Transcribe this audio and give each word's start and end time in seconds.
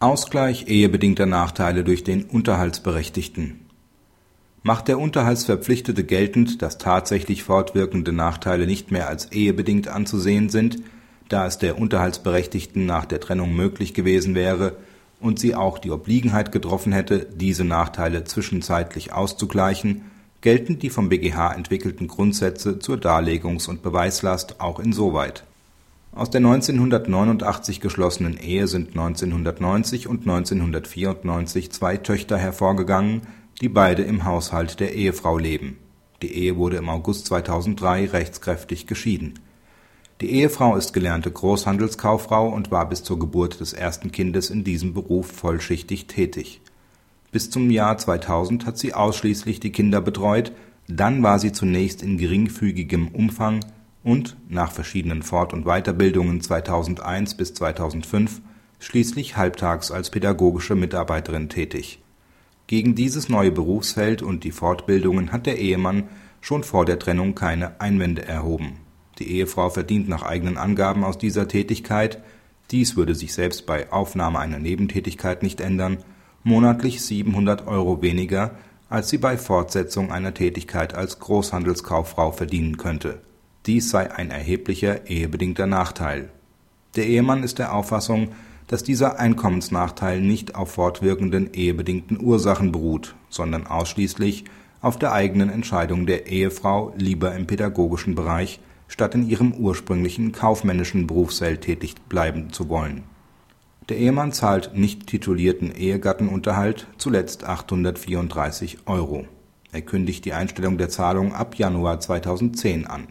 Ausgleich 0.00 0.68
ehebedingter 0.68 1.26
Nachteile 1.26 1.82
durch 1.82 2.04
den 2.04 2.22
Unterhaltsberechtigten. 2.22 3.66
Macht 4.62 4.86
der 4.86 5.00
Unterhaltsverpflichtete 5.00 6.04
geltend, 6.04 6.62
dass 6.62 6.78
tatsächlich 6.78 7.42
fortwirkende 7.42 8.12
Nachteile 8.12 8.68
nicht 8.68 8.92
mehr 8.92 9.08
als 9.08 9.32
ehebedingt 9.32 9.88
anzusehen 9.88 10.50
sind, 10.50 10.76
da 11.28 11.46
es 11.48 11.58
der 11.58 11.80
Unterhaltsberechtigten 11.80 12.86
nach 12.86 13.06
der 13.06 13.18
Trennung 13.18 13.56
möglich 13.56 13.92
gewesen 13.92 14.36
wäre 14.36 14.76
und 15.18 15.40
sie 15.40 15.56
auch 15.56 15.80
die 15.80 15.90
Obliegenheit 15.90 16.52
getroffen 16.52 16.92
hätte, 16.92 17.26
diese 17.34 17.64
Nachteile 17.64 18.22
zwischenzeitlich 18.22 19.12
auszugleichen, 19.12 20.02
gelten 20.42 20.78
die 20.78 20.90
vom 20.90 21.08
BGH 21.08 21.54
entwickelten 21.54 22.06
Grundsätze 22.06 22.78
zur 22.78 22.98
Darlegungs 22.98 23.66
und 23.66 23.82
Beweislast 23.82 24.60
auch 24.60 24.78
insoweit 24.78 25.42
aus 26.18 26.30
der 26.30 26.40
1989 26.40 27.80
geschlossenen 27.80 28.36
Ehe 28.36 28.66
sind 28.66 28.88
1990 28.88 30.08
und 30.08 30.22
1994 30.22 31.70
zwei 31.70 31.96
Töchter 31.96 32.36
hervorgegangen, 32.36 33.22
die 33.60 33.68
beide 33.68 34.02
im 34.02 34.24
Haushalt 34.24 34.80
der 34.80 34.94
Ehefrau 34.94 35.38
leben. 35.38 35.78
Die 36.20 36.34
Ehe 36.34 36.56
wurde 36.56 36.78
im 36.78 36.88
August 36.88 37.26
2003 37.26 38.06
rechtskräftig 38.06 38.88
geschieden. 38.88 39.34
Die 40.20 40.32
Ehefrau 40.32 40.74
ist 40.74 40.92
gelernte 40.92 41.30
Großhandelskauffrau 41.30 42.48
und 42.48 42.72
war 42.72 42.88
bis 42.88 43.04
zur 43.04 43.20
Geburt 43.20 43.60
des 43.60 43.72
ersten 43.72 44.10
Kindes 44.10 44.50
in 44.50 44.64
diesem 44.64 44.94
Beruf 44.94 45.30
vollschichtig 45.30 46.08
tätig. 46.08 46.60
Bis 47.30 47.48
zum 47.48 47.70
Jahr 47.70 47.96
2000 47.96 48.66
hat 48.66 48.76
sie 48.76 48.92
ausschließlich 48.92 49.60
die 49.60 49.70
Kinder 49.70 50.00
betreut, 50.00 50.50
dann 50.88 51.22
war 51.22 51.38
sie 51.38 51.52
zunächst 51.52 52.02
in 52.02 52.18
geringfügigem 52.18 53.06
Umfang 53.08 53.60
und 54.08 54.38
nach 54.48 54.72
verschiedenen 54.72 55.22
Fort 55.22 55.52
und 55.52 55.64
Weiterbildungen 55.64 56.40
2001 56.40 57.34
bis 57.34 57.52
2005 57.52 58.40
schließlich 58.78 59.36
halbtags 59.36 59.90
als 59.90 60.08
pädagogische 60.08 60.74
Mitarbeiterin 60.74 61.50
tätig. 61.50 62.00
Gegen 62.68 62.94
dieses 62.94 63.28
neue 63.28 63.52
Berufsfeld 63.52 64.22
und 64.22 64.44
die 64.44 64.50
Fortbildungen 64.50 65.30
hat 65.30 65.44
der 65.44 65.58
Ehemann 65.58 66.04
schon 66.40 66.64
vor 66.64 66.86
der 66.86 66.98
Trennung 66.98 67.34
keine 67.34 67.82
Einwände 67.82 68.26
erhoben. 68.26 68.78
Die 69.18 69.30
Ehefrau 69.30 69.68
verdient 69.68 70.08
nach 70.08 70.22
eigenen 70.22 70.56
Angaben 70.56 71.04
aus 71.04 71.18
dieser 71.18 71.46
Tätigkeit 71.46 72.22
dies 72.70 72.96
würde 72.96 73.14
sich 73.14 73.34
selbst 73.34 73.66
bei 73.66 73.92
Aufnahme 73.92 74.38
einer 74.38 74.58
Nebentätigkeit 74.58 75.42
nicht 75.42 75.60
ändern 75.60 75.98
monatlich 76.44 77.02
700 77.02 77.66
Euro 77.66 78.00
weniger, 78.00 78.52
als 78.88 79.10
sie 79.10 79.18
bei 79.18 79.36
Fortsetzung 79.36 80.10
einer 80.10 80.32
Tätigkeit 80.32 80.94
als 80.94 81.18
Großhandelskauffrau 81.18 82.32
verdienen 82.32 82.78
könnte 82.78 83.20
dies 83.68 83.90
sei 83.90 84.10
ein 84.10 84.30
erheblicher 84.30 85.08
ehebedingter 85.08 85.66
Nachteil. 85.66 86.30
Der 86.96 87.06
Ehemann 87.06 87.42
ist 87.42 87.58
der 87.58 87.74
Auffassung, 87.74 88.30
dass 88.66 88.82
dieser 88.82 89.18
Einkommensnachteil 89.18 90.22
nicht 90.22 90.54
auf 90.54 90.72
fortwirkenden 90.72 91.52
ehebedingten 91.52 92.18
Ursachen 92.18 92.72
beruht, 92.72 93.14
sondern 93.28 93.66
ausschließlich 93.66 94.44
auf 94.80 94.98
der 94.98 95.12
eigenen 95.12 95.50
Entscheidung 95.50 96.06
der 96.06 96.28
Ehefrau, 96.28 96.94
lieber 96.96 97.34
im 97.34 97.46
pädagogischen 97.46 98.14
Bereich 98.14 98.58
statt 98.88 99.14
in 99.14 99.28
ihrem 99.28 99.52
ursprünglichen 99.52 100.32
kaufmännischen 100.32 101.06
Berufsfeld 101.06 101.60
tätig 101.60 101.94
bleiben 102.08 102.54
zu 102.54 102.70
wollen. 102.70 103.02
Der 103.90 103.98
Ehemann 103.98 104.32
zahlt 104.32 104.74
nicht 104.74 105.06
titulierten 105.06 105.74
Ehegattenunterhalt, 105.74 106.86
zuletzt 106.96 107.44
834 107.44 108.78
Euro. 108.86 109.26
Er 109.72 109.82
kündigt 109.82 110.24
die 110.24 110.32
Einstellung 110.32 110.78
der 110.78 110.88
Zahlung 110.88 111.34
ab 111.34 111.56
Januar 111.56 112.00
2010 112.00 112.86
an 112.86 113.08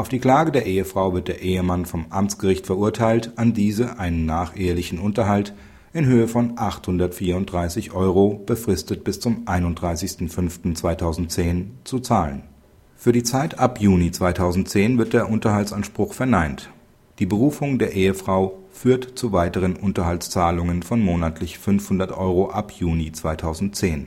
auf 0.00 0.08
die 0.08 0.18
Klage 0.18 0.50
der 0.50 0.64
Ehefrau 0.64 1.12
wird 1.12 1.28
der 1.28 1.42
Ehemann 1.42 1.84
vom 1.84 2.06
Amtsgericht 2.08 2.64
verurteilt, 2.64 3.32
an 3.36 3.52
diese 3.52 3.98
einen 3.98 4.24
nachehelichen 4.24 4.98
Unterhalt 4.98 5.52
in 5.92 6.06
Höhe 6.06 6.26
von 6.26 6.54
834 6.56 7.92
Euro, 7.92 8.42
befristet 8.46 9.04
bis 9.04 9.20
zum 9.20 9.44
31.05.2010, 9.44 11.64
zu 11.84 11.98
zahlen. 11.98 12.44
Für 12.96 13.12
die 13.12 13.24
Zeit 13.24 13.58
ab 13.58 13.78
Juni 13.78 14.10
2010 14.10 14.96
wird 14.96 15.12
der 15.12 15.28
Unterhaltsanspruch 15.28 16.14
verneint. 16.14 16.70
Die 17.18 17.26
Berufung 17.26 17.78
der 17.78 17.92
Ehefrau 17.92 18.58
führt 18.70 19.18
zu 19.18 19.32
weiteren 19.32 19.76
Unterhaltszahlungen 19.76 20.82
von 20.82 21.02
monatlich 21.02 21.58
500 21.58 22.12
Euro 22.12 22.48
ab 22.48 22.72
Juni 22.72 23.12
2010 23.12 24.06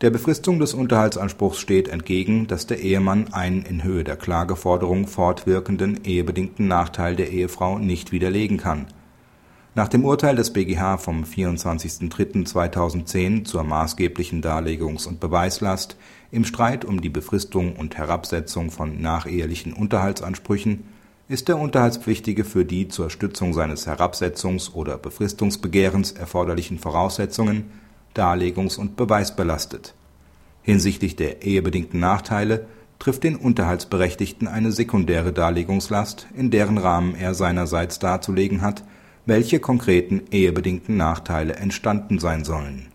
der 0.00 0.10
Befristung 0.10 0.58
des 0.58 0.72
Unterhaltsanspruchs 0.72 1.58
steht 1.58 1.88
entgegen, 1.88 2.46
dass 2.46 2.66
der 2.66 2.80
Ehemann 2.80 3.32
einen 3.32 3.62
in 3.62 3.84
Höhe 3.84 4.02
der 4.02 4.16
Klageforderung 4.16 5.06
fortwirkenden 5.06 6.04
ehebedingten 6.04 6.68
Nachteil 6.68 7.16
der 7.16 7.30
Ehefrau 7.30 7.78
nicht 7.78 8.10
widerlegen 8.10 8.56
kann. 8.56 8.86
Nach 9.74 9.88
dem 9.88 10.04
Urteil 10.04 10.36
des 10.36 10.52
BGH 10.52 10.96
vom 10.96 11.24
24.03.2010 11.24 13.44
zur 13.44 13.62
maßgeblichen 13.62 14.42
Darlegungs 14.42 15.06
und 15.06 15.20
Beweislast 15.20 15.96
im 16.32 16.44
Streit 16.44 16.84
um 16.84 17.00
die 17.00 17.08
Befristung 17.08 17.76
und 17.76 17.96
Herabsetzung 17.96 18.70
von 18.70 19.00
nachehelichen 19.00 19.72
Unterhaltsansprüchen 19.72 20.84
ist 21.28 21.46
der 21.46 21.58
Unterhaltspflichtige 21.58 22.44
für 22.44 22.64
die 22.64 22.88
zur 22.88 23.10
Stützung 23.10 23.54
seines 23.54 23.86
Herabsetzungs 23.86 24.74
oder 24.74 24.98
Befristungsbegehrens 24.98 26.12
erforderlichen 26.12 26.78
Voraussetzungen 26.78 27.70
darlegungs 28.14 28.78
und 28.78 28.96
beweisbelastet. 28.96 29.94
Hinsichtlich 30.62 31.16
der 31.16 31.42
ehebedingten 31.42 32.00
Nachteile 32.00 32.66
trifft 32.98 33.24
den 33.24 33.36
Unterhaltsberechtigten 33.36 34.46
eine 34.46 34.72
sekundäre 34.72 35.32
Darlegungslast, 35.32 36.26
in 36.36 36.50
deren 36.50 36.78
Rahmen 36.78 37.14
er 37.14 37.34
seinerseits 37.34 37.98
darzulegen 37.98 38.62
hat, 38.62 38.84
welche 39.26 39.58
konkreten 39.58 40.22
ehebedingten 40.30 40.96
Nachteile 40.96 41.54
entstanden 41.54 42.18
sein 42.18 42.44
sollen. 42.44 42.86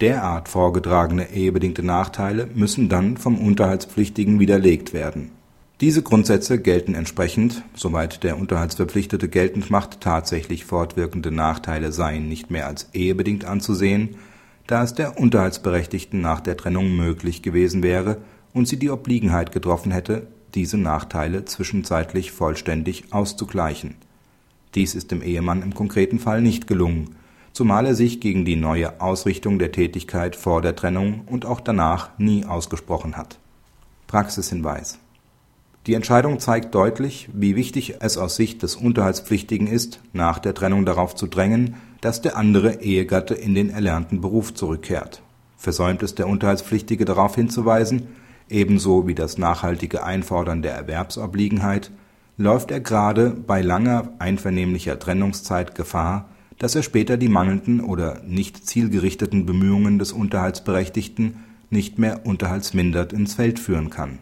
Derart 0.00 0.48
vorgetragene 0.48 1.30
ehebedingte 1.30 1.82
Nachteile 1.82 2.48
müssen 2.54 2.88
dann 2.88 3.16
vom 3.16 3.38
Unterhaltspflichtigen 3.38 4.40
widerlegt 4.40 4.92
werden. 4.92 5.30
Diese 5.80 6.02
Grundsätze 6.02 6.60
gelten 6.60 6.94
entsprechend, 6.94 7.62
soweit 7.74 8.22
der 8.22 8.38
Unterhaltsverpflichtete 8.38 9.28
geltend 9.28 9.70
macht, 9.70 10.00
tatsächlich 10.00 10.64
fortwirkende 10.64 11.30
Nachteile 11.30 11.92
seien 11.92 12.28
nicht 12.28 12.50
mehr 12.50 12.66
als 12.66 12.88
ehebedingt 12.92 13.44
anzusehen 13.44 14.16
da 14.70 14.84
es 14.84 14.94
der 14.94 15.18
Unterhaltsberechtigten 15.18 16.20
nach 16.20 16.40
der 16.40 16.56
Trennung 16.56 16.94
möglich 16.94 17.42
gewesen 17.42 17.82
wäre 17.82 18.18
und 18.52 18.68
sie 18.68 18.78
die 18.78 18.90
Obliegenheit 18.90 19.50
getroffen 19.50 19.90
hätte, 19.90 20.28
diese 20.54 20.78
Nachteile 20.78 21.44
zwischenzeitlich 21.44 22.30
vollständig 22.30 23.12
auszugleichen. 23.12 23.96
Dies 24.76 24.94
ist 24.94 25.10
dem 25.10 25.22
Ehemann 25.22 25.62
im 25.62 25.74
konkreten 25.74 26.20
Fall 26.20 26.40
nicht 26.40 26.68
gelungen, 26.68 27.16
zumal 27.52 27.84
er 27.84 27.96
sich 27.96 28.20
gegen 28.20 28.44
die 28.44 28.54
neue 28.54 29.00
Ausrichtung 29.00 29.58
der 29.58 29.72
Tätigkeit 29.72 30.36
vor 30.36 30.62
der 30.62 30.76
Trennung 30.76 31.22
und 31.26 31.46
auch 31.46 31.60
danach 31.60 32.16
nie 32.18 32.44
ausgesprochen 32.44 33.16
hat. 33.16 33.40
Praxishinweis 34.06 35.00
Die 35.88 35.94
Entscheidung 35.94 36.38
zeigt 36.38 36.76
deutlich, 36.76 37.28
wie 37.32 37.56
wichtig 37.56 37.96
es 37.98 38.16
aus 38.16 38.36
Sicht 38.36 38.62
des 38.62 38.76
Unterhaltspflichtigen 38.76 39.66
ist, 39.66 40.00
nach 40.12 40.38
der 40.38 40.54
Trennung 40.54 40.86
darauf 40.86 41.16
zu 41.16 41.26
drängen 41.26 41.74
dass 42.00 42.22
der 42.22 42.36
andere 42.36 42.82
Ehegatte 42.82 43.34
in 43.34 43.54
den 43.54 43.70
erlernten 43.70 44.20
Beruf 44.20 44.54
zurückkehrt. 44.54 45.22
Versäumt 45.56 46.02
es 46.02 46.14
der 46.14 46.28
Unterhaltspflichtige 46.28 47.04
darauf 47.04 47.34
hinzuweisen, 47.34 48.08
ebenso 48.48 49.06
wie 49.06 49.14
das 49.14 49.38
nachhaltige 49.38 50.02
Einfordern 50.02 50.62
der 50.62 50.74
Erwerbsobliegenheit, 50.74 51.90
läuft 52.36 52.70
er 52.70 52.80
gerade 52.80 53.30
bei 53.30 53.60
langer 53.60 54.12
einvernehmlicher 54.18 54.98
Trennungszeit 54.98 55.74
Gefahr, 55.74 56.28
dass 56.58 56.74
er 56.74 56.82
später 56.82 57.16
die 57.16 57.28
mangelnden 57.28 57.80
oder 57.80 58.22
nicht 58.26 58.66
zielgerichteten 58.66 59.46
Bemühungen 59.46 59.98
des 59.98 60.12
Unterhaltsberechtigten 60.12 61.44
nicht 61.68 61.98
mehr 61.98 62.26
unterhaltsmindert 62.26 63.12
ins 63.12 63.34
Feld 63.34 63.58
führen 63.58 63.90
kann 63.90 64.18